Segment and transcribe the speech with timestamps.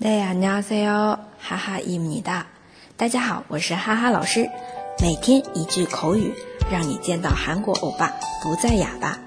[0.00, 2.46] 大家好，哈哈伊姆尼达。
[2.96, 4.48] 大家好，我是哈哈老师。
[5.00, 6.32] 每天一句口语，
[6.70, 9.18] 让你见到韩国欧巴不再哑巴。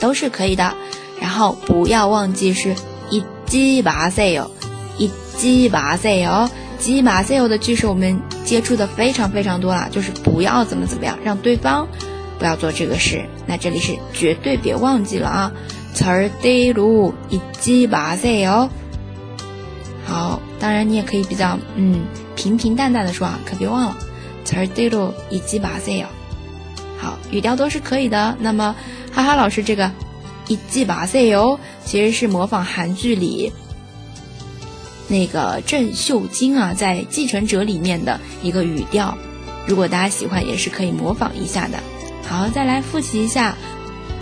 [0.04, 0.76] 都是可以的。
[1.22, 2.76] 然后不要忘记是
[3.10, 4.52] 一鸡巴塞哟，
[4.98, 11.88] 一鸡巴塞哟，鸡巴塞哟的句式我们接触的非常非常多了，就是不要怎么怎么样，让对方
[12.38, 13.24] 不要做这个事。
[13.48, 15.52] 那这里是绝对别忘记了啊，
[15.94, 18.70] 词儿得路一鸡巴塞哟。
[20.06, 22.02] 好，当然你也可以比较嗯
[22.36, 23.98] 平平淡淡的说啊，可别忘了
[24.44, 26.08] 词儿得路一鸡巴塞哟。
[26.98, 28.36] 好，语调都是可以的。
[28.42, 28.76] 那么。
[29.13, 29.91] 哈哈，老师，这个
[30.47, 33.53] 一记把塞哟，其实是模仿韩剧里
[35.09, 39.17] 那个郑秀晶啊，在《继承者》里面的一个语调。
[39.67, 41.79] 如果大家喜欢，也是可以模仿一下的。
[42.27, 43.57] 好，再来复习一下，